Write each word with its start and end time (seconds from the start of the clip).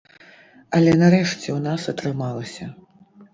Але 0.77 0.95
нарэшце 1.01 1.47
ў 1.51 1.59
нас 1.67 1.85
атрымалася. 1.93 2.65